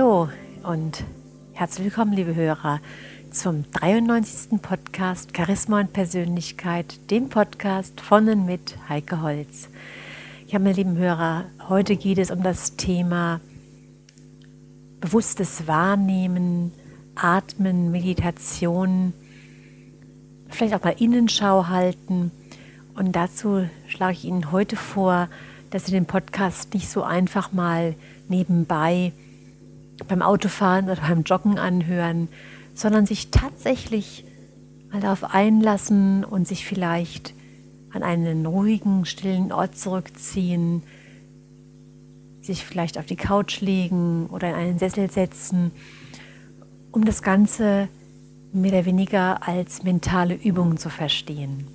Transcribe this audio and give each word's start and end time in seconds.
Hallo 0.00 0.30
und 0.62 1.04
herzlich 1.52 1.84
willkommen, 1.84 2.14
liebe 2.14 2.34
Hörer, 2.34 2.80
zum 3.30 3.70
93. 3.70 4.62
Podcast 4.62 5.36
Charisma 5.36 5.80
und 5.80 5.92
Persönlichkeit, 5.92 7.10
dem 7.10 7.28
Podcast 7.28 8.00
von 8.00 8.26
und 8.30 8.46
mit 8.46 8.78
Heike 8.88 9.20
Holz. 9.20 9.68
Ja, 10.46 10.58
meine 10.58 10.72
lieben 10.72 10.96
Hörer, 10.96 11.44
heute 11.68 11.96
geht 11.96 12.16
es 12.16 12.30
um 12.30 12.42
das 12.42 12.76
Thema 12.76 13.42
bewusstes 15.02 15.66
Wahrnehmen, 15.66 16.72
Atmen, 17.14 17.90
Meditation, 17.90 19.12
vielleicht 20.48 20.72
auch 20.72 20.82
mal 20.82 20.96
Innenschau 20.98 21.66
halten. 21.68 22.30
Und 22.94 23.12
dazu 23.12 23.68
schlage 23.86 24.14
ich 24.14 24.24
Ihnen 24.24 24.50
heute 24.50 24.76
vor, 24.76 25.28
dass 25.68 25.84
Sie 25.84 25.92
den 25.92 26.06
Podcast 26.06 26.72
nicht 26.72 26.88
so 26.88 27.02
einfach 27.02 27.52
mal 27.52 27.94
nebenbei 28.30 29.12
beim 30.08 30.22
Autofahren 30.22 30.86
oder 30.86 31.00
beim 31.00 31.22
Joggen 31.22 31.58
anhören, 31.58 32.28
sondern 32.74 33.06
sich 33.06 33.30
tatsächlich 33.30 34.24
mal 34.90 35.00
darauf 35.00 35.24
einlassen 35.24 36.24
und 36.24 36.48
sich 36.48 36.64
vielleicht 36.64 37.34
an 37.92 38.02
einen 38.02 38.46
ruhigen, 38.46 39.04
stillen 39.04 39.52
Ort 39.52 39.76
zurückziehen, 39.76 40.82
sich 42.40 42.64
vielleicht 42.64 42.98
auf 42.98 43.06
die 43.06 43.16
Couch 43.16 43.60
legen 43.60 44.26
oder 44.26 44.48
in 44.48 44.54
einen 44.54 44.78
Sessel 44.78 45.10
setzen, 45.10 45.72
um 46.92 47.04
das 47.04 47.22
Ganze 47.22 47.88
mehr 48.52 48.72
oder 48.72 48.84
weniger 48.84 49.46
als 49.46 49.82
mentale 49.82 50.34
Übung 50.34 50.76
zu 50.76 50.90
verstehen. 50.90 51.66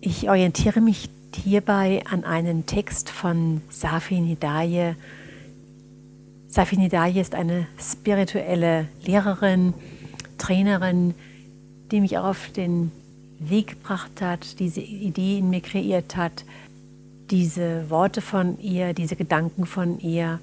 Ich 0.00 0.28
orientiere 0.28 0.80
mich 0.80 1.08
hierbei 1.34 2.02
an 2.10 2.24
einen 2.24 2.66
Text 2.66 3.10
von 3.10 3.60
Safi 3.68 4.20
Nidaye. 4.20 4.96
Safi 6.56 6.78
Nidaye 6.78 7.20
ist 7.20 7.34
eine 7.34 7.66
spirituelle 7.78 8.88
Lehrerin, 9.04 9.74
Trainerin, 10.38 11.12
die 11.90 12.00
mich 12.00 12.16
auf 12.16 12.48
den 12.48 12.92
Weg 13.38 13.66
gebracht 13.66 14.22
hat, 14.22 14.58
diese 14.58 14.80
Idee 14.80 15.36
in 15.36 15.50
mir 15.50 15.60
kreiert 15.60 16.16
hat, 16.16 16.46
diese 17.30 17.90
Worte 17.90 18.22
von 18.22 18.58
ihr, 18.58 18.94
diese 18.94 19.16
Gedanken 19.16 19.66
von 19.66 20.00
ihr 20.00 20.40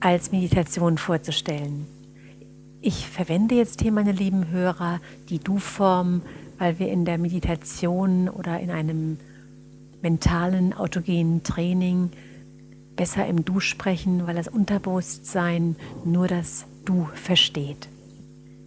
als 0.00 0.32
Meditation 0.32 0.98
vorzustellen. 0.98 1.86
Ich 2.80 3.06
verwende 3.08 3.54
jetzt 3.54 3.80
hier, 3.80 3.92
meine 3.92 4.10
lieben 4.10 4.48
Hörer, 4.50 5.00
die 5.28 5.38
Du-Form, 5.38 6.22
weil 6.58 6.80
wir 6.80 6.90
in 6.90 7.04
der 7.04 7.18
Meditation 7.18 8.28
oder 8.28 8.58
in 8.58 8.72
einem 8.72 9.18
mentalen, 10.02 10.72
autogenen 10.72 11.44
Training 11.44 12.10
besser 12.96 13.26
im 13.26 13.44
Du 13.44 13.60
sprechen, 13.60 14.26
weil 14.26 14.34
das 14.34 14.48
Unterbewusstsein 14.48 15.76
nur 16.04 16.28
das 16.28 16.66
Du 16.84 17.08
versteht. 17.14 17.88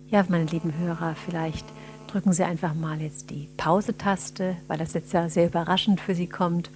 Ja, 0.10 0.26
meine 0.30 0.46
lieben 0.46 0.78
Hörer, 0.78 1.16
vielleicht 1.16 1.66
drücken 2.08 2.34
Sie 2.34 2.44
einfach 2.44 2.74
mal 2.74 3.02
jetzt 3.02 3.30
die 3.30 3.50
Pause-Taste, 3.58 4.56
weil 4.68 4.78
das 4.78 4.94
jetzt 4.94 5.14
ja 5.14 5.30
sehr 5.30 5.48
überraschend 5.48 6.00
für 6.00 6.16
Sie 6.16 6.28
kommt. 6.28 6.72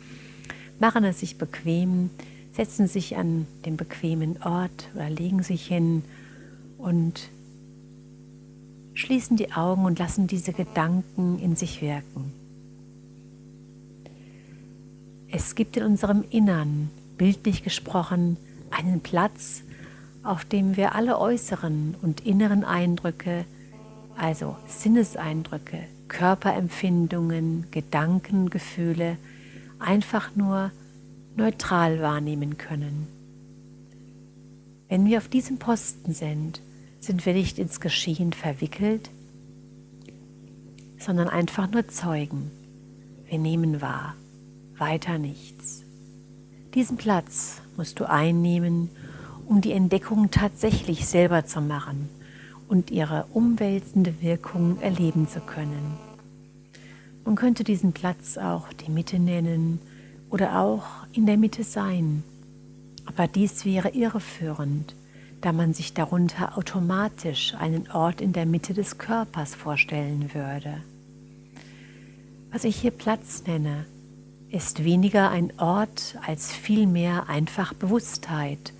Machen 0.79 1.03
es 1.03 1.19
sich 1.19 1.37
bequem, 1.37 2.09
setzen 2.53 2.87
sich 2.87 3.17
an 3.17 3.47
den 3.65 3.77
bequemen 3.77 4.41
Ort 4.43 4.89
oder 4.93 5.09
legen 5.09 5.43
sich 5.43 5.65
hin 5.65 6.03
und 6.77 7.29
schließen 8.93 9.37
die 9.37 9.53
Augen 9.53 9.85
und 9.85 9.99
lassen 9.99 10.27
diese 10.27 10.53
Gedanken 10.53 11.39
in 11.39 11.55
sich 11.55 11.81
wirken. 11.81 12.33
Es 15.29 15.55
gibt 15.55 15.77
in 15.77 15.83
unserem 15.83 16.25
Innern, 16.29 16.89
bildlich 17.21 17.61
gesprochen, 17.61 18.35
einen 18.71 19.01
Platz, 19.01 19.61
auf 20.23 20.43
dem 20.43 20.75
wir 20.75 20.95
alle 20.95 21.19
äußeren 21.19 21.93
und 22.01 22.25
inneren 22.25 22.63
Eindrücke, 22.63 23.45
also 24.17 24.57
Sinneseindrücke, 24.65 25.83
Körperempfindungen, 26.07 27.67
Gedanken, 27.69 28.49
Gefühle, 28.49 29.17
einfach 29.77 30.35
nur 30.35 30.71
neutral 31.35 32.01
wahrnehmen 32.01 32.57
können. 32.57 33.05
Wenn 34.89 35.05
wir 35.05 35.19
auf 35.19 35.27
diesem 35.27 35.59
Posten 35.59 36.15
sind, 36.15 36.59
sind 36.99 37.23
wir 37.27 37.33
nicht 37.33 37.59
ins 37.59 37.79
Geschehen 37.79 38.33
verwickelt, 38.33 39.11
sondern 40.97 41.29
einfach 41.29 41.69
nur 41.69 41.87
Zeugen. 41.87 42.49
Wir 43.27 43.37
nehmen 43.37 43.79
wahr 43.79 44.15
weiter 44.79 45.19
nichts. 45.19 45.83
Diesen 46.73 46.95
Platz 46.95 47.61
musst 47.75 47.99
du 47.99 48.09
einnehmen, 48.09 48.89
um 49.45 49.59
die 49.59 49.73
Entdeckung 49.73 50.31
tatsächlich 50.31 51.05
selber 51.05 51.45
zu 51.45 51.59
machen 51.59 52.07
und 52.69 52.91
ihre 52.91 53.25
umwälzende 53.33 54.21
Wirkung 54.21 54.79
erleben 54.79 55.27
zu 55.27 55.41
können. 55.41 55.97
Man 57.25 57.35
könnte 57.35 57.65
diesen 57.65 57.91
Platz 57.91 58.37
auch 58.37 58.71
die 58.71 58.89
Mitte 58.89 59.19
nennen 59.19 59.79
oder 60.29 60.61
auch 60.61 60.85
in 61.11 61.25
der 61.25 61.35
Mitte 61.35 61.65
sein. 61.65 62.23
Aber 63.05 63.27
dies 63.27 63.65
wäre 63.65 63.89
irreführend, 63.89 64.95
da 65.41 65.51
man 65.51 65.73
sich 65.73 65.93
darunter 65.93 66.57
automatisch 66.57 67.53
einen 67.55 67.91
Ort 67.91 68.21
in 68.21 68.31
der 68.31 68.45
Mitte 68.45 68.73
des 68.73 68.97
Körpers 68.97 69.55
vorstellen 69.55 70.33
würde. 70.33 70.77
Was 72.49 72.63
ich 72.63 72.77
hier 72.77 72.91
Platz 72.91 73.43
nenne, 73.45 73.85
ist 74.51 74.83
weniger 74.83 75.29
ein 75.29 75.53
Ort 75.59 76.17
als 76.25 76.51
vielmehr 76.51 77.29
einfach 77.29 77.73
Bewusstheit 77.73 78.73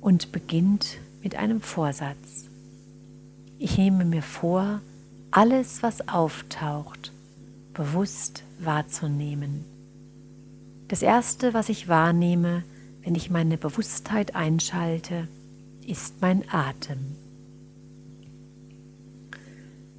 und 0.00 0.32
beginnt 0.32 0.98
mit 1.22 1.36
einem 1.36 1.60
Vorsatz. 1.60 2.48
Ich 3.58 3.76
nehme 3.76 4.04
mir 4.04 4.22
vor, 4.22 4.80
alles, 5.30 5.82
was 5.82 6.08
auftaucht, 6.08 7.12
bewusst 7.74 8.44
wahrzunehmen. 8.60 9.64
Das 10.88 11.02
Erste, 11.02 11.52
was 11.52 11.68
ich 11.68 11.88
wahrnehme, 11.88 12.62
wenn 13.02 13.14
ich 13.14 13.28
meine 13.28 13.58
Bewusstheit 13.58 14.34
einschalte, 14.34 15.28
ist 15.86 16.22
mein 16.22 16.44
Atem. 16.50 16.98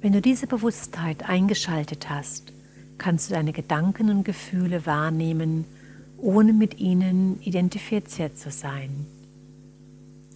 Wenn 0.00 0.12
du 0.12 0.20
diese 0.20 0.48
Bewusstheit 0.48 1.28
eingeschaltet 1.28 2.10
hast, 2.10 2.52
kannst 3.00 3.30
du 3.30 3.34
deine 3.34 3.52
Gedanken 3.52 4.10
und 4.10 4.24
Gefühle 4.24 4.84
wahrnehmen, 4.86 5.64
ohne 6.18 6.52
mit 6.52 6.78
ihnen 6.78 7.40
identifiziert 7.40 8.38
zu 8.38 8.50
sein. 8.50 9.06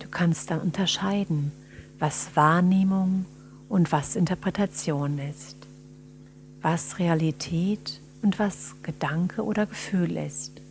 Du 0.00 0.08
kannst 0.08 0.50
dann 0.50 0.60
unterscheiden, 0.60 1.52
was 1.98 2.34
Wahrnehmung 2.34 3.26
und 3.68 3.92
was 3.92 4.16
Interpretation 4.16 5.18
ist, 5.18 5.56
was 6.62 6.98
Realität 6.98 8.00
und 8.22 8.38
was 8.38 8.76
Gedanke 8.82 9.44
oder 9.44 9.66
Gefühl 9.66 10.16
ist. 10.16 10.62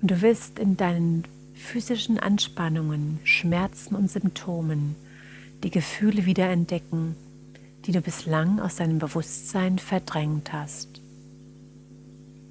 Und 0.00 0.10
du 0.10 0.22
wirst 0.22 0.58
in 0.58 0.78
deinen 0.78 1.24
physischen 1.52 2.18
Anspannungen, 2.18 3.18
Schmerzen 3.24 3.94
und 3.94 4.10
Symptomen 4.10 4.94
die 5.62 5.70
Gefühle 5.70 6.24
wieder 6.24 6.48
entdecken, 6.48 7.14
die 7.86 7.92
du 7.92 8.00
bislang 8.00 8.58
aus 8.58 8.76
deinem 8.76 8.98
Bewusstsein 8.98 9.78
verdrängt 9.78 10.52
hast. 10.52 11.00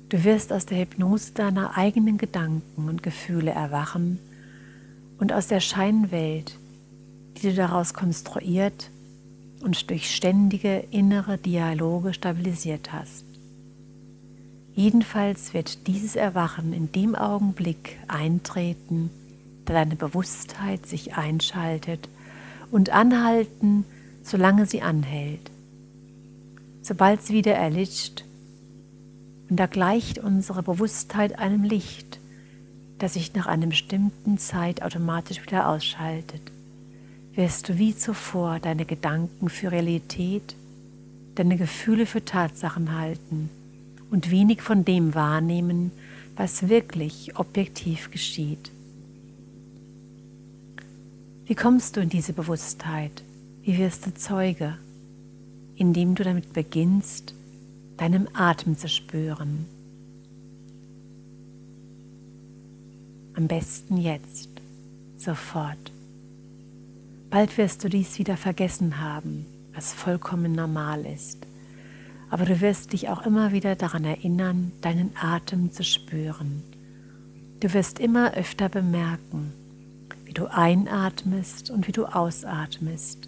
Du 0.09 0.23
wirst 0.23 0.53
aus 0.53 0.65
der 0.65 0.79
Hypnose 0.79 1.33
deiner 1.33 1.77
eigenen 1.77 2.17
Gedanken 2.17 2.87
und 2.87 3.03
Gefühle 3.03 3.51
erwachen 3.51 4.19
und 5.19 5.33
aus 5.33 5.47
der 5.47 5.59
Scheinwelt, 5.59 6.57
die 7.37 7.49
du 7.49 7.53
daraus 7.53 7.93
konstruiert 7.93 8.91
und 9.61 9.89
durch 9.89 10.15
ständige 10.15 10.85
innere 10.91 11.37
Dialoge 11.37 12.13
stabilisiert 12.13 12.93
hast. 12.93 13.25
Jedenfalls 14.73 15.53
wird 15.53 15.87
dieses 15.87 16.15
Erwachen 16.15 16.71
in 16.71 16.91
dem 16.91 17.15
Augenblick 17.15 17.97
eintreten, 18.07 19.09
da 19.65 19.73
deine 19.73 19.95
Bewusstheit 19.95 20.85
sich 20.85 21.15
einschaltet 21.15 22.07
und 22.71 22.89
anhalten 22.89 23.85
solange 24.25 24.65
sie 24.65 24.81
anhält. 24.81 25.51
Sobald 26.81 27.21
sie 27.21 27.33
wieder 27.33 27.53
erlischt, 27.53 28.25
und 29.49 29.57
da 29.57 29.67
gleicht 29.67 30.17
unsere 30.17 30.63
Bewusstheit 30.63 31.37
einem 31.37 31.63
Licht, 31.63 32.19
das 32.97 33.13
sich 33.13 33.35
nach 33.35 33.45
einer 33.45 33.67
bestimmten 33.67 34.39
Zeit 34.39 34.81
automatisch 34.81 35.45
wieder 35.45 35.69
ausschaltet, 35.69 36.41
wirst 37.35 37.69
du 37.69 37.77
wie 37.77 37.95
zuvor 37.95 38.59
deine 38.59 38.85
Gedanken 38.85 39.49
für 39.49 39.71
Realität, 39.71 40.55
deine 41.35 41.57
Gefühle 41.57 42.07
für 42.07 42.25
Tatsachen 42.25 42.97
halten 42.97 43.49
und 44.09 44.31
wenig 44.31 44.61
von 44.61 44.85
dem 44.85 45.13
wahrnehmen, 45.13 45.91
was 46.35 46.67
wirklich 46.67 47.37
objektiv 47.37 48.09
geschieht. 48.09 48.71
Wie 51.45 51.55
kommst 51.55 51.95
du 51.95 52.01
in 52.01 52.09
diese 52.09 52.33
Bewusstheit? 52.33 53.21
Wie 53.65 53.79
wirst 53.79 54.05
du 54.05 54.13
Zeuge, 54.13 54.77
indem 55.75 56.13
du 56.13 56.23
damit 56.23 56.53
beginnst, 56.53 57.33
deinem 57.97 58.27
Atem 58.35 58.77
zu 58.77 58.87
spüren? 58.87 59.65
Am 63.33 63.47
besten 63.47 63.97
jetzt. 63.97 64.49
sofort. 65.17 65.91
Bald 67.31 67.57
wirst 67.57 67.83
du 67.83 67.89
dies 67.89 68.19
wieder 68.19 68.37
vergessen 68.37 69.01
haben, 69.01 69.47
was 69.73 69.93
vollkommen 69.93 70.51
normal 70.51 71.03
ist. 71.03 71.47
Aber 72.29 72.45
du 72.45 72.61
wirst 72.61 72.93
dich 72.93 73.09
auch 73.09 73.25
immer 73.25 73.51
wieder 73.51 73.75
daran 73.75 74.05
erinnern, 74.05 74.73
deinen 74.81 75.09
Atem 75.19 75.71
zu 75.71 75.83
spüren. 75.83 76.61
Du 77.61 77.73
wirst 77.73 77.97
immer 77.97 78.35
öfter 78.35 78.69
bemerken, 78.69 79.53
wie 80.23 80.33
du 80.33 80.45
einatmest 80.45 81.71
und 81.71 81.87
wie 81.87 81.93
du 81.93 82.05
ausatmest 82.05 83.27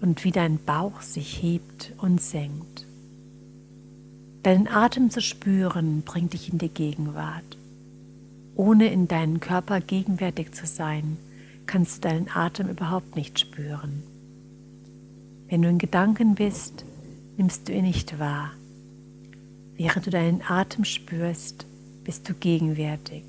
und 0.00 0.24
wie 0.24 0.30
dein 0.30 0.58
Bauch 0.58 1.00
sich 1.00 1.42
hebt 1.42 1.92
und 1.98 2.20
senkt. 2.20 2.86
Deinen 4.42 4.68
Atem 4.68 5.10
zu 5.10 5.20
spüren 5.20 6.02
bringt 6.02 6.32
dich 6.32 6.52
in 6.52 6.58
die 6.58 6.68
Gegenwart. 6.68 7.56
Ohne 8.54 8.92
in 8.92 9.08
deinen 9.08 9.40
Körper 9.40 9.80
gegenwärtig 9.80 10.52
zu 10.52 10.66
sein, 10.66 11.16
kannst 11.66 12.04
du 12.04 12.08
deinen 12.08 12.28
Atem 12.32 12.68
überhaupt 12.68 13.14
nicht 13.14 13.38
spüren. 13.38 14.02
Wenn 15.48 15.62
du 15.62 15.68
in 15.68 15.78
Gedanken 15.78 16.34
bist, 16.34 16.84
nimmst 17.36 17.68
du 17.68 17.72
ihn 17.72 17.84
nicht 17.84 18.18
wahr. 18.18 18.52
Während 19.74 20.06
du 20.06 20.10
deinen 20.10 20.42
Atem 20.42 20.84
spürst, 20.84 21.66
bist 22.04 22.28
du 22.28 22.34
gegenwärtig. 22.34 23.24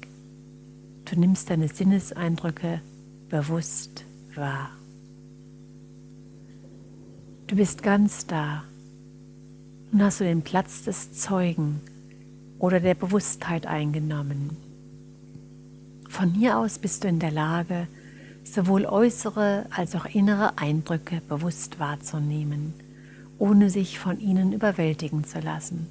Du 1.05 1.19
nimmst 1.19 1.49
deine 1.49 1.67
Sinneseindrücke 1.67 2.81
bewusst 3.29 4.05
wahr. 4.35 4.78
Du 7.49 7.55
bist 7.55 7.81
ganz 7.81 8.27
da. 8.27 8.63
Nun 9.91 10.03
hast 10.03 10.19
du 10.19 10.23
den 10.23 10.43
Platz 10.43 10.83
des 10.83 11.13
Zeugen 11.13 11.81
oder 12.59 12.79
der 12.79 12.93
Bewusstheit 12.93 13.65
eingenommen. 13.65 14.55
Von 16.07 16.29
hier 16.35 16.59
aus 16.59 16.77
bist 16.77 17.03
du 17.03 17.07
in 17.07 17.17
der 17.17 17.31
Lage, 17.31 17.87
sowohl 18.43 18.85
äußere 18.85 19.65
als 19.71 19.95
auch 19.95 20.05
innere 20.05 20.59
Eindrücke 20.59 21.23
bewusst 21.27 21.79
wahrzunehmen, 21.79 22.75
ohne 23.39 23.71
sich 23.71 23.97
von 23.97 24.19
ihnen 24.19 24.53
überwältigen 24.53 25.23
zu 25.23 25.39
lassen. 25.39 25.87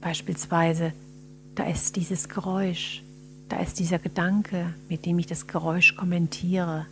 Beispielsweise, 0.00 0.92
da 1.54 1.68
ist 1.68 1.94
dieses 1.94 2.28
Geräusch, 2.28 3.04
da 3.48 3.60
ist 3.60 3.78
dieser 3.78 4.00
Gedanke, 4.00 4.74
mit 4.88 5.06
dem 5.06 5.20
ich 5.20 5.26
das 5.26 5.46
Geräusch 5.46 5.94
kommentiere, 5.94 6.86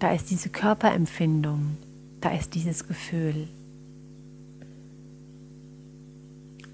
da 0.00 0.12
ist 0.12 0.30
diese 0.30 0.48
Körperempfindung, 0.48 1.76
da 2.20 2.30
ist 2.30 2.54
dieses 2.54 2.88
Gefühl. 2.88 3.46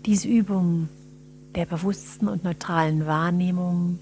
Diese 0.07 0.29
Übung 0.29 0.89
der 1.57 1.67
bewussten 1.67 2.29
und 2.29 2.45
neutralen 2.45 3.05
Wahrnehmung 3.07 3.99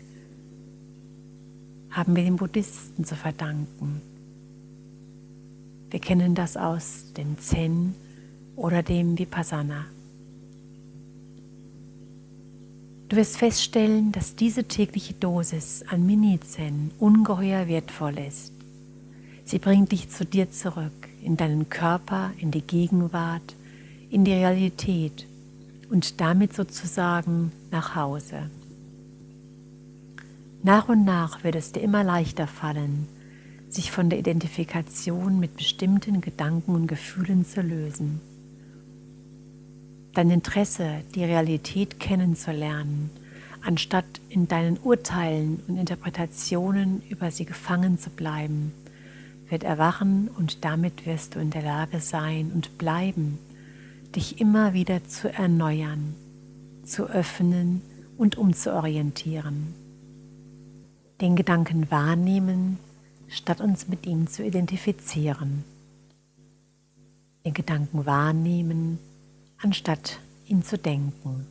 haben 1.91 2.15
wir 2.15 2.23
den 2.23 2.37
Buddhisten 2.37 3.05
zu 3.05 3.17
verdanken. 3.17 4.03
Wir 5.91 6.01
kennen 6.01 6.35
das 6.35 6.57
aus 6.57 7.13
dem 7.17 7.39
Zen 7.39 7.95
oder 8.57 8.83
dem 8.83 9.19
Vipassana. 9.19 9.87
Du 13.09 13.17
wirst 13.17 13.37
feststellen, 13.37 14.13
dass 14.13 14.35
diese 14.35 14.65
tägliche 14.65 15.15
Dosis 15.15 15.85
an 15.89 16.05
Mini-Zen 16.05 16.91
ungeheuer 16.99 17.69
wertvoll 17.69 18.19
ist. 18.19 18.54
Sie 19.45 19.59
bringt 19.59 19.93
dich 19.93 20.09
zu 20.09 20.25
dir 20.25 20.51
zurück, 20.51 21.09
in 21.23 21.37
deinen 21.37 21.69
Körper, 21.69 22.33
in 22.39 22.51
die 22.51 22.63
Gegenwart, 22.63 23.55
in 24.11 24.25
die 24.25 24.33
Realität 24.33 25.27
und 25.91 26.21
damit 26.21 26.55
sozusagen 26.55 27.53
nach 27.71 27.95
Hause. 27.95 28.49
Nach 30.63 30.89
und 30.89 31.05
nach 31.05 31.45
wird 31.45 31.57
es 31.57 31.73
dir 31.73 31.81
immer 31.81 32.03
leichter 32.03 32.47
fallen, 32.47 33.07
sich 33.69 33.91
von 33.91 34.09
der 34.09 34.19
Identifikation 34.19 35.39
mit 35.39 35.57
bestimmten 35.57 36.23
Gedanken 36.23 36.75
und 36.75 36.87
Gefühlen 36.87 37.45
zu 37.45 37.61
lösen. 37.61 38.23
Dein 40.15 40.31
Interesse, 40.31 41.03
die 41.15 41.25
Realität 41.25 42.01
kennenzulernen, 42.01 43.11
anstatt 43.61 44.07
in 44.31 44.49
deinen 44.49 44.79
Urteilen 44.79 45.61
und 45.69 45.77
Interpretationen 45.77 47.03
über 47.11 47.31
sie 47.31 47.45
gefangen 47.45 47.99
zu 47.99 48.09
bleiben, 48.09 48.73
wird 49.49 49.65
erwachen 49.65 50.29
und 50.37 50.65
damit 50.65 51.07
wirst 51.07 51.35
du 51.35 51.41
in 51.41 51.51
der 51.51 51.63
Lage 51.63 52.01
sein 52.01 52.53
und 52.55 52.79
bleiben, 52.79 53.39
dich 54.15 54.41
immer 54.41 54.73
wieder 54.73 55.05
zu 55.05 55.33
erneuern, 55.33 56.15
zu 56.85 57.05
öffnen 57.07 57.83
und 58.17 58.37
umzuorientieren 58.37 59.75
den 61.21 61.37
Gedanken 61.37 61.91
wahrnehmen, 61.91 62.79
statt 63.29 63.61
uns 63.61 63.89
mit 63.89 64.07
ihm 64.07 64.27
zu 64.27 64.45
identifizieren. 64.45 65.65
Den 67.45 67.55
Gedanken 67.55 68.07
wahrnehmen, 68.07 68.99
anstatt 69.59 70.19
ihn 70.47 70.63
zu 70.63 70.77
denken. 70.77 71.47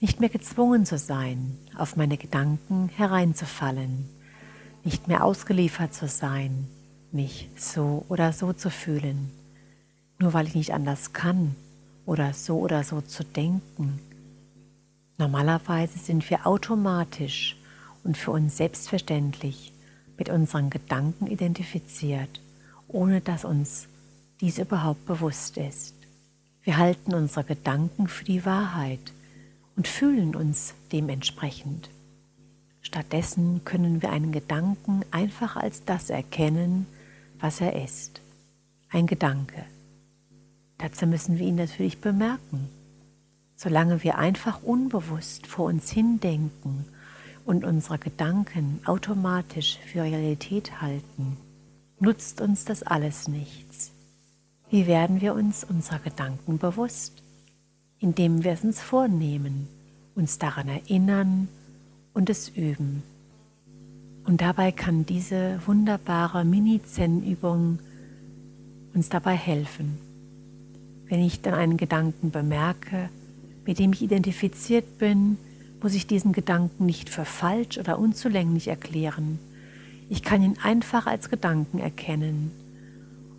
Nicht 0.00 0.20
mehr 0.20 0.28
gezwungen 0.28 0.84
zu 0.84 0.98
sein, 0.98 1.58
auf 1.76 1.96
meine 1.96 2.16
Gedanken 2.16 2.88
hereinzufallen. 2.94 4.08
Nicht 4.84 5.08
mehr 5.08 5.24
ausgeliefert 5.24 5.94
zu 5.94 6.08
sein, 6.08 6.68
mich 7.14 7.48
so 7.56 8.04
oder 8.08 8.32
so 8.32 8.52
zu 8.52 8.70
fühlen. 8.70 9.30
Nur 10.18 10.32
weil 10.34 10.46
ich 10.46 10.54
nicht 10.54 10.74
anders 10.74 11.12
kann 11.12 11.54
oder 12.06 12.34
so 12.34 12.58
oder 12.58 12.84
so 12.84 13.00
zu 13.00 13.24
denken. 13.24 14.00
Normalerweise 15.16 15.98
sind 15.98 16.28
wir 16.28 16.46
automatisch 16.46 17.56
und 18.02 18.16
für 18.16 18.32
uns 18.32 18.56
selbstverständlich 18.56 19.72
mit 20.18 20.28
unseren 20.28 20.70
Gedanken 20.70 21.26
identifiziert, 21.26 22.40
ohne 22.88 23.20
dass 23.20 23.44
uns 23.44 23.88
dies 24.40 24.58
überhaupt 24.58 25.06
bewusst 25.06 25.56
ist. 25.56 25.94
Wir 26.62 26.76
halten 26.76 27.14
unsere 27.14 27.44
Gedanken 27.44 28.08
für 28.08 28.24
die 28.24 28.44
Wahrheit 28.44 29.12
und 29.76 29.88
fühlen 29.88 30.34
uns 30.34 30.74
dementsprechend. 30.92 31.90
Stattdessen 32.80 33.62
können 33.64 34.02
wir 34.02 34.10
einen 34.10 34.32
Gedanken 34.32 35.04
einfach 35.10 35.56
als 35.56 35.84
das 35.84 36.10
erkennen, 36.10 36.86
was 37.44 37.60
er 37.60 37.84
ist. 37.84 38.22
Ein 38.88 39.06
Gedanke. 39.06 39.66
Dazu 40.78 41.06
müssen 41.06 41.38
wir 41.38 41.46
ihn 41.46 41.56
natürlich 41.56 42.00
bemerken. 42.00 42.70
Solange 43.54 44.02
wir 44.02 44.16
einfach 44.16 44.62
unbewusst 44.62 45.46
vor 45.46 45.66
uns 45.66 45.90
hindenken 45.90 46.86
und 47.44 47.66
unsere 47.66 47.98
Gedanken 47.98 48.80
automatisch 48.86 49.78
für 49.92 50.04
Realität 50.04 50.80
halten, 50.80 51.36
nutzt 52.00 52.40
uns 52.40 52.64
das 52.64 52.82
alles 52.82 53.28
nichts. 53.28 53.92
Wie 54.70 54.86
werden 54.86 55.20
wir 55.20 55.34
uns 55.34 55.64
unserer 55.64 55.98
Gedanken 55.98 56.56
bewusst? 56.56 57.22
Indem 57.98 58.42
wir 58.42 58.52
es 58.52 58.64
uns 58.64 58.80
vornehmen, 58.80 59.68
uns 60.14 60.38
daran 60.38 60.68
erinnern 60.68 61.48
und 62.14 62.30
es 62.30 62.48
üben. 62.48 63.02
Und 64.24 64.40
dabei 64.40 64.72
kann 64.72 65.04
diese 65.04 65.60
wunderbare 65.66 66.44
Mini-Zen-Übung 66.44 67.78
uns 68.94 69.08
dabei 69.08 69.34
helfen. 69.34 69.98
Wenn 71.08 71.20
ich 71.20 71.42
dann 71.42 71.54
einen 71.54 71.76
Gedanken 71.76 72.30
bemerke, 72.30 73.10
mit 73.66 73.78
dem 73.78 73.92
ich 73.92 74.02
identifiziert 74.02 74.98
bin, 74.98 75.36
muss 75.82 75.94
ich 75.94 76.06
diesen 76.06 76.32
Gedanken 76.32 76.86
nicht 76.86 77.10
für 77.10 77.26
falsch 77.26 77.76
oder 77.76 77.98
unzulänglich 77.98 78.68
erklären. 78.68 79.38
Ich 80.08 80.22
kann 80.22 80.42
ihn 80.42 80.56
einfach 80.62 81.06
als 81.06 81.28
Gedanken 81.28 81.78
erkennen, 81.78 82.50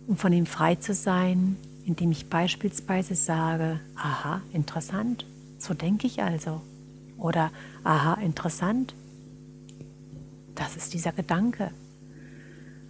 um 0.06 0.16
von 0.16 0.32
ihm 0.32 0.46
frei 0.46 0.76
zu 0.76 0.94
sein, 0.94 1.56
indem 1.84 2.12
ich 2.12 2.28
beispielsweise 2.28 3.14
sage, 3.14 3.80
aha, 3.96 4.42
interessant, 4.52 5.26
so 5.58 5.74
denke 5.74 6.06
ich 6.06 6.22
also. 6.22 6.60
Oder 7.18 7.50
aha, 7.82 8.14
interessant, 8.14 8.94
das 10.56 10.76
ist 10.76 10.94
dieser 10.94 11.12
Gedanke. 11.12 11.70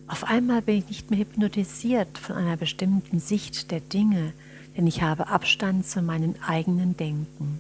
Auf 0.09 0.25
einmal 0.25 0.63
bin 0.63 0.79
ich 0.79 0.89
nicht 0.89 1.11
mehr 1.11 1.21
hypnotisiert 1.21 2.17
von 2.17 2.37
einer 2.37 2.57
bestimmten 2.57 3.19
Sicht 3.19 3.71
der 3.71 3.81
Dinge, 3.81 4.33
denn 4.77 4.87
ich 4.87 5.03
habe 5.03 5.29
Abstand 5.29 5.87
zu 5.87 6.01
meinem 6.01 6.35
eigenen 6.47 6.97
Denken. 6.97 7.59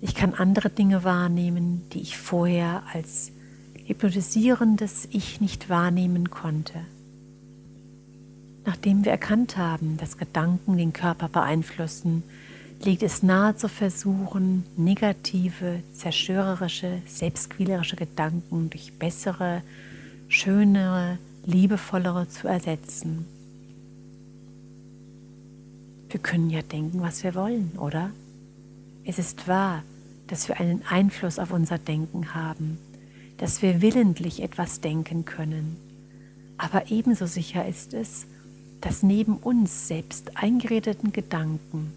Ich 0.00 0.14
kann 0.14 0.34
andere 0.34 0.70
Dinge 0.70 1.04
wahrnehmen, 1.04 1.82
die 1.92 2.00
ich 2.00 2.16
vorher 2.16 2.82
als 2.92 3.32
hypnotisierendes 3.86 5.08
Ich 5.10 5.40
nicht 5.40 5.68
wahrnehmen 5.68 6.30
konnte. 6.30 6.80
Nachdem 8.64 9.04
wir 9.04 9.12
erkannt 9.12 9.56
haben, 9.56 9.96
dass 9.98 10.18
Gedanken 10.18 10.76
den 10.76 10.92
Körper 10.92 11.28
beeinflussen, 11.28 12.22
liegt 12.84 13.02
es 13.02 13.22
nahe 13.22 13.56
zu 13.56 13.68
versuchen, 13.68 14.64
negative, 14.76 15.82
zerstörerische, 15.92 17.02
selbstquälerische 17.06 17.96
Gedanken 17.96 18.70
durch 18.70 18.92
bessere, 18.94 19.62
schönere, 20.28 21.18
liebevollere 21.44 22.28
zu 22.28 22.48
ersetzen. 22.48 23.26
Wir 26.08 26.20
können 26.20 26.50
ja 26.50 26.62
denken, 26.62 27.00
was 27.00 27.22
wir 27.22 27.34
wollen, 27.34 27.72
oder? 27.78 28.10
Es 29.04 29.18
ist 29.18 29.46
wahr, 29.46 29.82
dass 30.26 30.48
wir 30.48 30.58
einen 30.58 30.82
Einfluss 30.88 31.38
auf 31.38 31.52
unser 31.52 31.78
Denken 31.78 32.34
haben. 32.34 32.78
dass 33.40 33.62
wir 33.62 33.80
willentlich 33.80 34.42
etwas 34.42 34.82
denken 34.82 35.24
können. 35.24 35.78
Aber 36.58 36.90
ebenso 36.90 37.24
sicher 37.24 37.66
ist 37.66 37.94
es, 37.94 38.26
dass 38.82 39.02
neben 39.02 39.38
uns 39.38 39.88
selbst 39.88 40.36
eingeredeten 40.36 41.10
Gedanken 41.10 41.90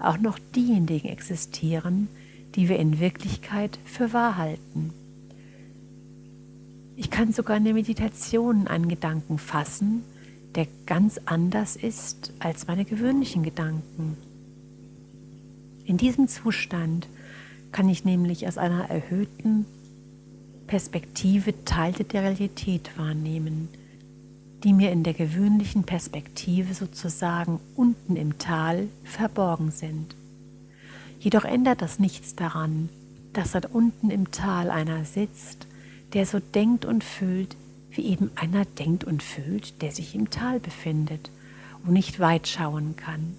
auch 0.00 0.18
noch 0.18 0.38
diejenigen 0.54 1.08
existieren, 1.08 2.08
die 2.54 2.68
wir 2.68 2.78
in 2.78 3.00
Wirklichkeit 3.00 3.78
für 3.84 4.12
wahr 4.12 4.36
halten. 4.36 4.92
Ich 6.96 7.10
kann 7.10 7.32
sogar 7.32 7.56
in 7.56 7.64
der 7.64 7.74
Meditation 7.74 8.66
einen 8.66 8.88
Gedanken 8.88 9.38
fassen, 9.38 10.02
der 10.54 10.66
ganz 10.86 11.20
anders 11.24 11.76
ist 11.76 12.32
als 12.40 12.66
meine 12.66 12.84
gewöhnlichen 12.84 13.42
Gedanken. 13.42 14.16
In 15.84 15.96
diesem 15.96 16.28
Zustand 16.28 17.08
kann 17.72 17.88
ich 17.88 18.04
nämlich 18.04 18.46
aus 18.46 18.58
einer 18.58 18.90
erhöhten 18.90 19.64
Perspektive 20.66 21.64
Teile 21.64 22.04
der 22.04 22.22
Realität 22.22 22.96
wahrnehmen, 22.96 23.68
die 24.62 24.72
mir 24.72 24.92
in 24.92 25.02
der 25.02 25.14
gewöhnlichen 25.14 25.84
Perspektive 25.84 26.74
sozusagen 26.74 27.60
unten 27.76 28.16
im 28.16 28.38
Tal 28.38 28.88
verborgen 29.04 29.70
sind. 29.70 30.14
Jedoch 31.18 31.44
ändert 31.44 31.82
das 31.82 31.98
nichts 31.98 32.34
daran, 32.34 32.88
dass 33.32 33.52
dort 33.52 33.72
unten 33.72 34.10
im 34.10 34.30
Tal 34.30 34.70
einer 34.70 35.04
sitzt, 35.04 35.66
der 36.12 36.26
so 36.26 36.40
denkt 36.40 36.84
und 36.84 37.04
fühlt, 37.04 37.56
wie 37.90 38.02
eben 38.02 38.30
einer 38.34 38.64
denkt 38.64 39.04
und 39.04 39.22
fühlt, 39.22 39.82
der 39.82 39.92
sich 39.92 40.14
im 40.14 40.30
Tal 40.30 40.60
befindet 40.60 41.30
und 41.84 41.92
nicht 41.92 42.20
weit 42.20 42.48
schauen 42.48 42.96
kann. 42.96 43.34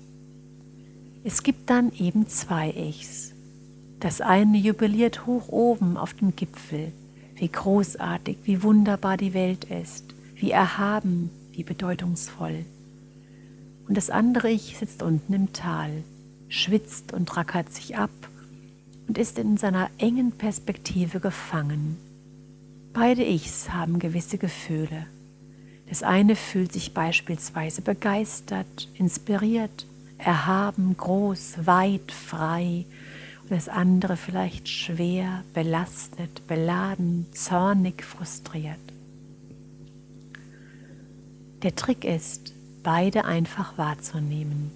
Es 1.23 1.43
gibt 1.43 1.69
dann 1.69 1.91
eben 1.97 2.27
zwei 2.27 2.71
Ichs. 2.71 3.33
Das 3.99 4.21
eine 4.21 4.57
jubiliert 4.57 5.27
hoch 5.27 5.49
oben 5.49 5.97
auf 5.97 6.13
dem 6.15 6.35
Gipfel, 6.35 6.91
wie 7.35 7.47
großartig, 7.47 8.37
wie 8.43 8.63
wunderbar 8.63 9.17
die 9.17 9.33
Welt 9.33 9.65
ist, 9.65 10.15
wie 10.41 10.51
erhaben, 10.51 11.29
wie 11.51 11.63
bedeutungsvoll. 11.63 12.65
Und 13.87 13.95
das 13.95 14.09
andere 14.09 14.49
Ich 14.49 14.77
sitzt 14.77 15.03
unten 15.03 15.33
im 15.33 15.53
Tal, 15.53 16.03
schwitzt 16.49 17.13
und 17.13 17.35
rackert 17.37 17.71
sich 17.71 17.95
ab 17.95 18.09
und 19.07 19.17
ist 19.17 19.37
in 19.37 19.57
seiner 19.57 19.89
engen 19.97 20.31
Perspektive 20.31 21.19
gefangen. 21.19 21.97
Beide 22.93 23.23
Ichs 23.23 23.71
haben 23.71 23.99
gewisse 23.99 24.37
Gefühle. 24.37 25.05
Das 25.87 26.03
eine 26.03 26.35
fühlt 26.35 26.73
sich 26.73 26.93
beispielsweise 26.93 27.81
begeistert, 27.81 28.89
inspiriert, 28.95 29.85
erhaben, 30.17 30.95
groß, 30.97 31.65
weit, 31.65 32.11
frei 32.11 32.85
und 33.43 33.51
das 33.51 33.69
andere 33.69 34.17
vielleicht 34.17 34.69
schwer, 34.69 35.43
belastet, 35.53 36.47
beladen, 36.47 37.27
zornig, 37.33 38.03
frustriert. 38.03 38.90
Der 41.63 41.75
Trick 41.75 42.05
ist, 42.05 42.53
beide 42.81 43.25
einfach 43.25 43.77
wahrzunehmen, 43.77 44.71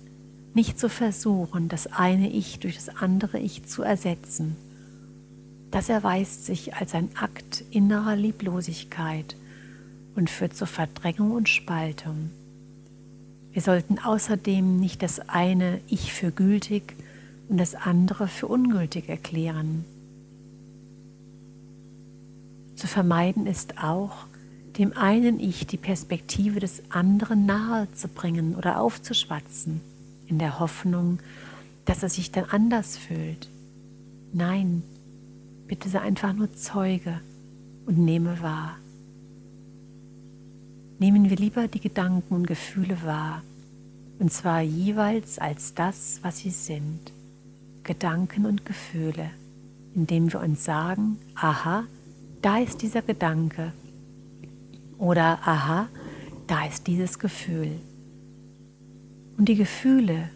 nicht 0.54 0.80
zu 0.80 0.88
versuchen, 0.88 1.68
das 1.68 1.88
eine 1.88 2.30
Ich 2.30 2.60
durch 2.60 2.75
das 2.75 2.89
andere 2.89 3.39
Ich 3.39 3.65
zu 3.65 3.82
ersetzen. 3.82 4.56
Das 5.72 5.89
erweist 5.89 6.46
sich 6.46 6.75
als 6.75 6.94
ein 6.94 7.10
Akt 7.15 7.63
innerer 7.72 8.15
Lieblosigkeit 8.15 9.36
und 10.15 10.30
führt 10.30 10.56
zur 10.56 10.68
Verdrängung 10.68 11.32
und 11.32 11.50
Spaltung. 11.50 12.30
Wir 13.51 13.63
sollten 13.63 13.98
außerdem 13.98 14.80
nicht 14.80 15.01
das 15.01 15.20
eine 15.27 15.82
Ich 15.88 16.13
für 16.13 16.32
gültig 16.32 16.96
und 17.50 17.58
das 17.58 17.74
andere 17.74 18.27
für 18.27 18.48
ungültig 18.48 19.10
erklären. 19.10 19.86
Zu 22.75 22.88
vermeiden 22.88 23.48
ist 23.48 23.82
auch, 23.84 24.27
dem 24.77 24.96
einen 24.98 25.39
Ich 25.39 25.67
die 25.67 25.77
Perspektive 25.77 26.60
des 26.60 26.84
anderen 26.89 27.46
nahe 27.46 27.88
zu 27.94 28.08
bringen 28.08 28.55
oder 28.55 28.82
aufzuschwatzen, 28.82 29.82
in 30.27 30.39
der 30.39 30.60
Hoffnung, 30.60 31.20
dass 31.86 32.03
er 32.03 32.10
sich 32.10 32.32
dann 32.32 32.46
anders 32.46 32.98
fühlt. 32.98 33.50
Nein, 34.34 34.84
bitte 35.67 35.88
sei 35.88 36.01
einfach 36.01 36.34
nur 36.34 36.53
Zeuge 36.53 37.22
und 37.86 38.00
nehme 38.00 38.41
wahr. 38.41 38.77
Nehmen 41.00 41.29
wir 41.29 41.38
lieber 41.38 41.67
die 41.67 41.79
Gedanken 41.79 42.34
und 42.34 42.48
Gefühle 42.48 43.01
wahr, 43.03 43.44
und 44.20 44.32
zwar 44.32 44.62
jeweils 44.62 45.39
als 45.39 45.74
das, 45.74 46.20
was 46.22 46.39
sie 46.39 46.50
sind, 46.50 47.12
Gedanken 47.84 48.46
und 48.46 48.65
Gefühle, 48.65 49.29
indem 49.94 50.32
wir 50.32 50.39
uns 50.39 50.63
sagen, 50.63 51.17
aha, 51.36 51.84
da 52.41 52.60
ist 52.60 52.82
dieser 52.82 53.01
Gedanke 53.01 53.74
oder 54.97 55.39
aha, 55.45 55.87
da 56.47 56.65
ist 56.65 56.87
dieses 56.87 57.19
Gefühl. 57.19 57.71
Und 59.37 59.49
die 59.49 59.55
Gefühle 59.55 60.29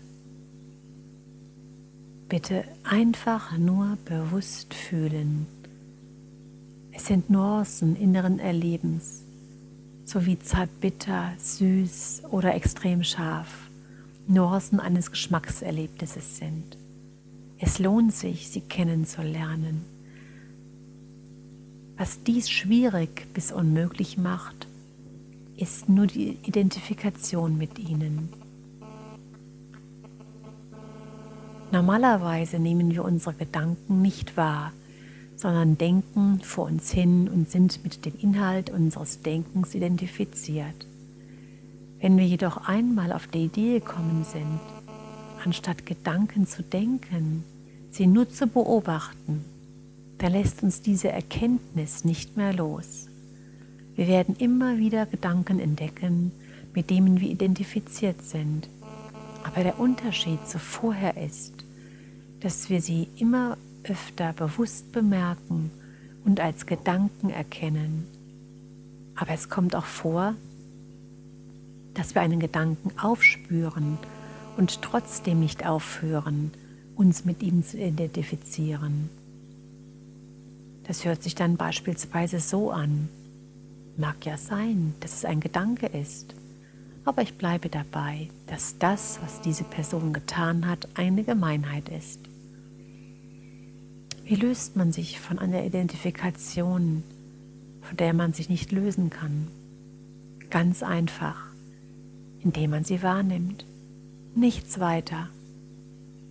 bitte 2.28 2.64
einfach 2.84 3.58
nur 3.58 3.98
bewusst 4.06 4.74
fühlen. 4.74 5.48
Es 6.92 7.06
sind 7.06 7.30
Nuancen 7.30 7.96
inneren 7.96 8.40
Erlebens, 8.40 9.24
sowie 10.04 10.38
zart-bitter, 10.38 11.34
süß 11.38 12.24
oder 12.32 12.54
extrem 12.56 13.04
scharf. 13.04 13.70
Nuancen 14.28 14.80
eines 14.80 15.10
Geschmackserlebnisses 15.10 16.38
sind. 16.38 16.78
Es 17.58 17.80
lohnt 17.80 18.14
sich, 18.14 18.50
sie 18.50 18.62
kennenzulernen. 18.62 19.86
Was 22.00 22.24
dies 22.24 22.50
schwierig 22.50 23.28
bis 23.34 23.52
unmöglich 23.52 24.18
macht, 24.18 24.68
ist 25.58 25.90
nur 25.90 26.08
die 26.08 26.38
Identifikation 26.46 27.58
mit 27.58 27.78
ihnen. 27.78 28.30
Normalerweise 31.74 32.58
nehmen 32.58 32.92
wir 32.92 33.04
unsere 33.04 33.34
Gedanken 33.34 34.02
nicht 34.02 34.38
wahr, 34.38 34.72
sondern 35.36 35.78
denken 35.78 36.40
vor 36.42 36.68
uns 36.68 36.90
hin 36.90 37.28
und 37.28 37.50
sind 37.52 37.84
mit 37.84 38.06
dem 38.06 38.14
Inhalt 38.18 38.70
unseres 38.70 39.22
Denkens 39.22 39.76
identifiziert. 39.76 40.86
Wenn 42.00 42.18
wir 42.18 42.26
jedoch 42.26 42.66
einmal 42.66 43.12
auf 43.12 43.28
die 43.28 43.44
Idee 43.44 43.80
gekommen 43.80 44.24
sind, 44.24 44.62
anstatt 45.44 45.86
Gedanken 45.86 46.48
zu 46.48 46.64
denken, 46.64 47.44
sie 47.92 48.08
nur 48.08 48.30
zu 48.30 48.48
beobachten, 48.48 49.44
dann 50.20 50.34
lässt 50.34 50.64
uns 50.64 50.82
diese 50.82 51.10
Erkenntnis 51.10 52.06
nicht 52.06 52.38
mehr 52.38 52.54
los. 52.54 53.08
Wir 53.96 54.08
werden 54.08 54.36
immer 54.38 54.78
wieder 54.78 55.06
Gedanken 55.06 55.60
entdecken, 55.60 56.32
mit 56.74 56.90
denen 56.90 57.20
wir 57.20 57.30
identifiziert 57.30 58.22
sind. 58.22 58.70
Aber 59.44 59.64
der 59.64 59.80
Unterschied 59.80 60.46
zu 60.48 60.60
vorher 60.60 61.18
ist, 61.18 61.54
dass 62.42 62.70
wir 62.70 62.82
sie 62.82 63.08
immer 63.18 63.58
öfter 63.84 64.34
bewusst 64.34 64.92
bemerken 64.92 65.72
und 66.26 66.40
als 66.40 66.66
Gedanken 66.66 67.30
erkennen. 67.30 68.06
Aber 69.16 69.32
es 69.32 69.50
kommt 69.50 69.76
auch 69.76 69.86
vor, 69.86 70.36
dass 71.94 72.14
wir 72.16 72.22
einen 72.22 72.40
Gedanken 72.40 72.98
aufspüren 73.00 73.98
und 74.58 74.82
trotzdem 74.82 75.40
nicht 75.40 75.66
aufhören, 75.66 76.52
uns 76.96 77.26
mit 77.26 77.42
ihm 77.42 77.64
zu 77.64 77.78
identifizieren. 77.78 79.10
Das 80.90 81.06
hört 81.06 81.22
sich 81.22 81.36
dann 81.36 81.56
beispielsweise 81.56 82.40
so 82.40 82.72
an. 82.72 83.10
Mag 83.96 84.26
ja 84.26 84.38
sein, 84.38 84.96
dass 85.02 85.14
es 85.14 85.24
ein 85.24 85.40
Gedanke 85.40 85.86
ist, 85.86 86.34
aber 87.06 87.22
ich 87.22 87.36
bleibe 87.36 87.70
dabei, 87.70 88.28
dass 88.48 88.80
das, 88.80 89.20
was 89.22 89.40
diese 89.40 89.66
Person 89.66 90.14
getan 90.14 90.68
hat, 90.68 90.90
eine 90.96 91.24
Gemeinheit 91.24 91.90
ist. 91.90 92.20
Wie 94.24 94.34
löst 94.34 94.78
man 94.78 94.92
sich 94.92 95.20
von 95.20 95.38
einer 95.38 95.64
Identifikation, 95.64 97.04
von 97.82 97.98
der 97.98 98.16
man 98.16 98.34
sich 98.34 98.50
nicht 98.50 98.72
lösen 98.72 99.12
kann? 99.12 99.48
Ganz 100.50 100.82
einfach, 100.82 101.52
indem 102.44 102.72
man 102.72 102.84
sie 102.84 103.04
wahrnimmt. 103.04 103.64
Nichts 104.34 104.80
weiter. 104.80 105.30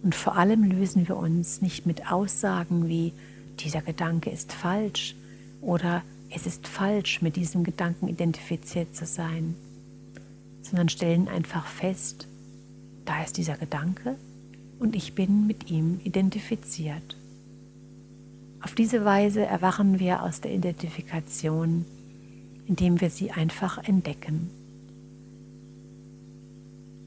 Und 0.03 0.17
vor 0.17 0.35
allem 0.35 0.65
lösen 0.65 1.07
wir 1.07 1.17
uns 1.17 1.63
nicht 1.63 1.87
mit 1.87 2.11
Aussagen 2.11 2.89
wie 2.89 3.13
dieser 3.61 3.83
Gedanke 3.83 4.31
ist 4.31 4.53
falsch 4.53 5.15
oder 5.61 6.03
es 6.31 6.47
ist 6.47 6.69
falsch, 6.69 7.23
mit 7.23 7.37
diesem 7.37 7.65
Gedanken 7.65 8.09
identifiziert 8.09 8.95
zu 8.95 9.07
sein, 9.07 9.55
sondern 10.63 10.89
stellen 10.89 11.29
einfach 11.29 11.67
fest, 11.67 12.29
da 13.05 13.23
ist 13.23 13.37
dieser 13.39 13.57
Gedanke 13.57 14.17
und 14.79 14.95
ich 14.95 15.15
bin 15.15 15.47
mit 15.47 15.71
ihm 15.71 16.01
identifiziert. 16.05 17.17
Auf 18.61 18.75
diese 18.75 19.05
Weise 19.05 19.47
erwachen 19.47 19.99
wir 19.99 20.23
aus 20.23 20.41
der 20.41 20.53
Identifikation, 20.53 21.87
indem 22.67 23.01
wir 23.01 23.09
sie 23.09 23.31
einfach 23.31 23.79
entdecken. 23.79 24.51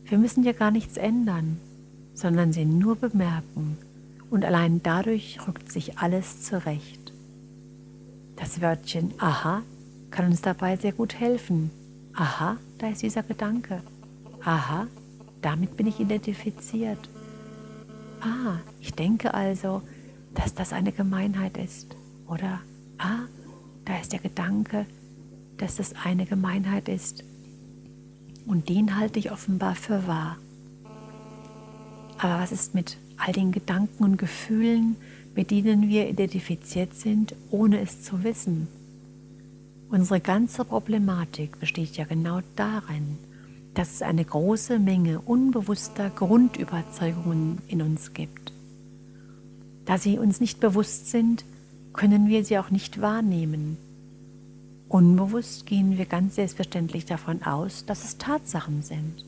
Wir 0.05 0.17
müssen 0.17 0.43
ja 0.43 0.53
gar 0.53 0.71
nichts 0.71 0.97
ändern, 0.97 1.57
sondern 2.13 2.51
sie 2.51 2.65
nur 2.65 2.95
bemerken 2.95 3.77
und 4.31 4.45
allein 4.45 4.81
dadurch 4.81 5.39
rückt 5.45 5.71
sich 5.71 5.99
alles 5.99 6.41
zurecht. 6.41 7.13
Das 8.37 8.61
Wörtchen 8.61 9.13
aha 9.19 9.61
kann 10.09 10.25
uns 10.25 10.41
dabei 10.41 10.77
sehr 10.77 10.93
gut 10.93 11.19
helfen. 11.19 11.69
Aha, 12.13 12.57
da 12.79 12.89
ist 12.89 13.01
dieser 13.01 13.23
Gedanke. 13.23 13.83
Aha, 14.43 14.87
damit 15.41 15.77
bin 15.77 15.87
ich 15.87 15.99
identifiziert. 15.99 17.09
Ah, 18.21 18.57
ich 18.79 18.93
denke 18.93 19.33
also, 19.33 19.81
dass 20.33 20.53
das 20.53 20.73
eine 20.73 20.91
Gemeinheit 20.91 21.57
ist. 21.57 21.95
Oder 22.27 22.61
ah, 22.97 23.25
da 23.85 23.99
ist 23.99 24.13
der 24.13 24.19
Gedanke, 24.19 24.85
dass 25.57 25.75
das 25.75 25.93
eine 26.03 26.25
Gemeinheit 26.25 26.87
ist. 26.87 27.23
Und 28.45 28.69
den 28.69 28.97
halte 28.97 29.19
ich 29.19 29.31
offenbar 29.31 29.75
für 29.75 30.07
wahr. 30.07 30.37
Aber 32.17 32.39
was 32.39 32.51
ist 32.51 32.73
mit 32.73 32.97
all 33.21 33.33
den 33.33 33.51
Gedanken 33.51 34.03
und 34.03 34.17
Gefühlen, 34.17 34.95
mit 35.35 35.51
denen 35.51 35.87
wir 35.87 36.09
identifiziert 36.09 36.95
sind, 36.95 37.35
ohne 37.51 37.79
es 37.79 38.01
zu 38.01 38.23
wissen? 38.23 38.67
Unsere 39.89 40.19
ganze 40.19 40.65
Problematik 40.65 41.59
besteht 41.59 41.97
ja 41.97 42.05
genau 42.05 42.41
darin, 42.55 43.17
dass 43.73 43.93
es 43.93 44.01
eine 44.01 44.25
große 44.25 44.79
Menge 44.79 45.19
unbewusster 45.19 46.09
Grundüberzeugungen 46.09 47.59
in 47.67 47.81
uns 47.81 48.13
gibt. 48.13 48.53
Da 49.85 49.97
sie 49.97 50.17
uns 50.17 50.39
nicht 50.39 50.59
bewusst 50.59 51.09
sind, 51.09 51.45
können 51.93 52.27
wir 52.27 52.43
sie 52.43 52.57
auch 52.57 52.69
nicht 52.69 53.01
wahrnehmen. 53.01 53.77
Unbewusst 54.87 55.65
gehen 55.65 55.97
wir 55.97 56.05
ganz 56.05 56.35
selbstverständlich 56.35 57.05
davon 57.05 57.43
aus, 57.43 57.85
dass 57.85 58.03
es 58.03 58.17
Tatsachen 58.17 58.81
sind. 58.81 59.25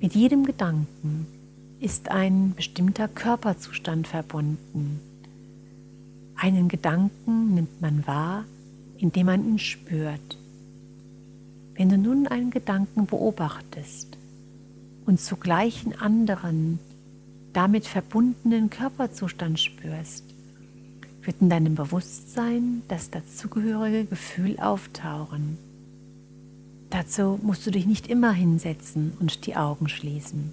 Mit 0.00 0.14
jedem 0.14 0.44
Gedanken 0.44 1.26
ist 1.82 2.10
ein 2.10 2.54
bestimmter 2.54 3.08
Körperzustand 3.08 4.06
verbunden. 4.06 5.00
Einen 6.36 6.68
Gedanken 6.68 7.54
nimmt 7.54 7.80
man 7.80 8.06
wahr, 8.06 8.44
indem 8.98 9.26
man 9.26 9.44
ihn 9.44 9.58
spürt. 9.58 10.38
Wenn 11.74 11.88
du 11.88 11.98
nun 11.98 12.28
einen 12.28 12.50
Gedanken 12.50 13.06
beobachtest 13.06 14.16
und 15.06 15.20
zugleich 15.20 15.84
einen 15.84 15.98
anderen, 16.00 16.78
damit 17.52 17.86
verbundenen 17.86 18.70
Körperzustand 18.70 19.58
spürst, 19.58 20.24
wird 21.22 21.36
in 21.40 21.50
deinem 21.50 21.74
Bewusstsein 21.74 22.82
das 22.86 23.10
dazugehörige 23.10 24.04
Gefühl 24.04 24.56
auftauchen. 24.60 25.58
Dazu 26.90 27.40
musst 27.42 27.66
du 27.66 27.72
dich 27.72 27.86
nicht 27.86 28.06
immer 28.06 28.32
hinsetzen 28.32 29.14
und 29.18 29.46
die 29.46 29.56
Augen 29.56 29.88
schließen. 29.88 30.52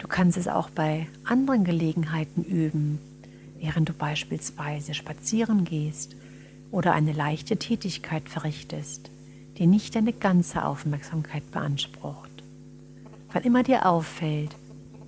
Du 0.00 0.08
kannst 0.08 0.38
es 0.38 0.48
auch 0.48 0.70
bei 0.70 1.06
anderen 1.24 1.62
Gelegenheiten 1.62 2.42
üben, 2.42 2.98
während 3.58 3.90
du 3.90 3.92
beispielsweise 3.92 4.94
spazieren 4.94 5.64
gehst 5.64 6.16
oder 6.70 6.94
eine 6.94 7.12
leichte 7.12 7.58
Tätigkeit 7.58 8.26
verrichtest, 8.26 9.10
die 9.58 9.66
nicht 9.66 9.94
deine 9.94 10.14
ganze 10.14 10.64
Aufmerksamkeit 10.64 11.48
beansprucht. 11.52 12.30
Wann 13.30 13.42
immer 13.42 13.62
dir 13.62 13.84
auffällt, 13.86 14.56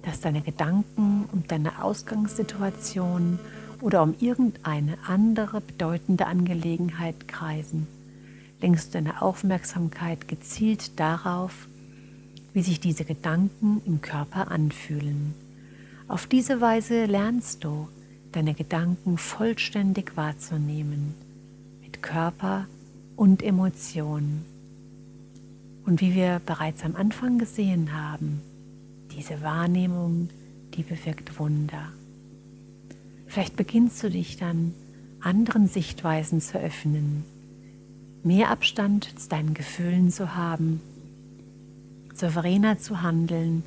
dass 0.03 0.21
deine 0.21 0.43
Gedanken 0.43 1.25
um 1.33 1.45
deine 1.49 1.83
Ausgangssituation 1.83 3.39
oder 3.81 4.03
um 4.03 4.15
irgendeine 4.21 4.99
andere 5.07 5.63
bedeutende 5.63 6.27
Angelegenheit 6.27 7.29
kreisen, 7.29 7.87
lenkst 8.61 8.89
du 8.89 8.99
deine 8.99 9.23
Aufmerksamkeit 9.23 10.29
gezielt 10.29 11.01
darauf, 11.01 11.67
wie 12.53 12.63
sich 12.63 12.81
diese 12.81 13.05
Gedanken 13.05 13.81
im 13.87 14.01
Körper 14.01 14.51
anfühlen. 14.51 15.35
Auf 16.09 16.27
diese 16.27 16.61
Weise 16.61 17.07
lernst 17.07 17.65
du, 17.65 17.89
deine 18.33 18.55
Gedanken 18.55 19.19
vollständig 19.19 20.17
wahrzunehmen, 20.17 21.15
mit 21.83 22.03
Körper 22.03 22.67
und 23.17 23.43
Emotionen. 23.43 24.45
Und 25.85 26.01
wie 26.01 26.15
wir 26.15 26.41
bereits 26.45 26.85
am 26.85 26.97
Anfang 26.97 27.39
gesehen 27.39 27.93
haben, 27.93 28.41
diese 29.17 29.43
Wahrnehmung, 29.43 30.31
die 30.75 30.83
bewirkt 30.83 31.39
Wunder. 31.39 31.89
Vielleicht 33.27 33.57
beginnst 33.57 34.03
du 34.03 34.11
dich 34.11 34.37
dann 34.37 34.75
anderen 35.21 35.67
Sichtweisen 35.67 36.41
zu 36.41 36.59
öffnen, 36.59 37.25
mehr 38.23 38.51
Abstand 38.51 39.19
zu 39.19 39.29
deinen 39.29 39.55
Gefühlen 39.55 40.11
zu 40.11 40.35
haben, 40.35 40.81
souveräner 42.15 42.79
zu 42.79 43.03
handeln 43.03 43.63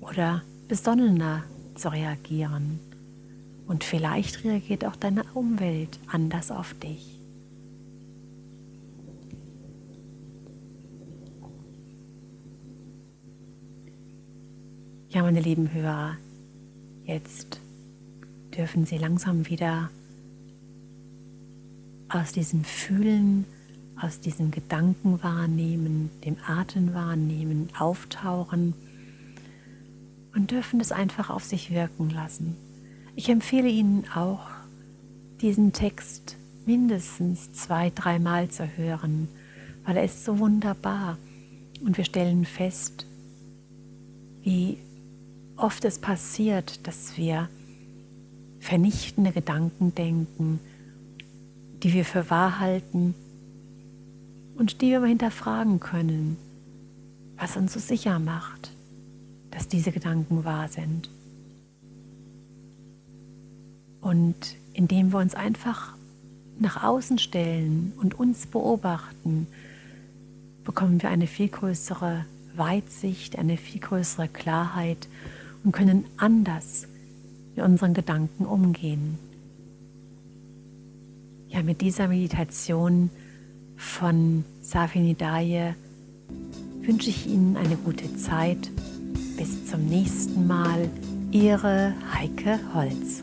oder 0.00 0.42
besonnener 0.68 1.44
zu 1.74 1.90
reagieren. 1.90 2.80
Und 3.66 3.84
vielleicht 3.84 4.44
reagiert 4.44 4.84
auch 4.84 4.96
deine 4.96 5.24
Umwelt 5.34 5.98
anders 6.06 6.50
auf 6.50 6.74
dich. 6.74 7.18
Ja, 15.10 15.22
meine 15.22 15.40
lieben 15.40 15.72
Hörer, 15.72 16.16
jetzt 17.04 17.60
dürfen 18.56 18.84
Sie 18.84 18.98
langsam 18.98 19.48
wieder 19.48 19.90
aus 22.10 22.32
diesem 22.32 22.64
Fühlen, 22.64 23.46
aus 24.00 24.20
diesem 24.20 24.50
Gedanken 24.50 25.22
wahrnehmen, 25.22 26.10
dem 26.24 26.36
Atem 26.46 26.94
wahrnehmen, 26.94 27.68
auftauchen 27.78 28.74
und 30.34 30.50
dürfen 30.50 30.80
es 30.80 30.92
einfach 30.92 31.30
auf 31.30 31.44
sich 31.44 31.70
wirken 31.70 32.10
lassen. 32.10 32.56
Ich 33.16 33.28
empfehle 33.28 33.68
Ihnen 33.68 34.04
auch, 34.14 34.46
diesen 35.40 35.72
Text 35.72 36.36
mindestens 36.66 37.52
zwei, 37.52 37.90
dreimal 37.90 38.48
zu 38.48 38.66
hören, 38.76 39.28
weil 39.84 39.96
er 39.96 40.04
ist 40.04 40.24
so 40.24 40.38
wunderbar 40.38 41.16
und 41.80 41.96
wir 41.96 42.04
stellen 42.04 42.44
fest, 42.44 43.06
wie 44.42 44.78
oft 45.56 45.84
es 45.84 45.98
passiert, 45.98 46.86
dass 46.86 47.16
wir 47.16 47.48
vernichtende 48.60 49.32
Gedanken 49.32 49.94
denken, 49.94 50.60
die 51.82 51.92
wir 51.92 52.04
für 52.04 52.28
wahr 52.30 52.60
halten 52.60 53.14
und 54.58 54.82
die 54.82 54.90
wir 54.90 55.00
mal 55.00 55.08
hinterfragen 55.08 55.78
können, 55.80 56.36
was 57.36 57.56
uns 57.56 57.72
so 57.72 57.80
sicher 57.80 58.18
macht, 58.18 58.72
dass 59.50 59.68
diese 59.68 59.92
Gedanken 59.92 60.44
wahr 60.44 60.68
sind. 60.68 61.08
Und 64.00 64.56
indem 64.72 65.12
wir 65.12 65.18
uns 65.18 65.34
einfach 65.34 65.94
nach 66.58 66.82
außen 66.82 67.18
stellen 67.18 67.92
und 67.98 68.18
uns 68.18 68.46
beobachten, 68.46 69.46
bekommen 70.64 71.00
wir 71.02 71.08
eine 71.08 71.28
viel 71.28 71.48
größere 71.48 72.24
Weitsicht, 72.56 73.38
eine 73.38 73.56
viel 73.56 73.80
größere 73.80 74.28
Klarheit 74.28 75.08
und 75.62 75.72
können 75.72 76.04
anders 76.16 76.88
mit 77.54 77.64
unseren 77.64 77.94
Gedanken 77.94 78.44
umgehen. 78.44 79.18
Ja, 81.48 81.62
mit 81.62 81.80
dieser 81.80 82.08
Meditation 82.08 83.10
von 83.78 84.44
Safinidaye 84.60 85.74
wünsche 86.82 87.10
ich 87.10 87.26
Ihnen 87.26 87.56
eine 87.56 87.76
gute 87.76 88.16
Zeit. 88.16 88.70
Bis 89.36 89.66
zum 89.66 89.86
nächsten 89.86 90.46
Mal. 90.46 90.90
Ihre 91.30 91.94
Heike 92.12 92.58
Holz. 92.74 93.22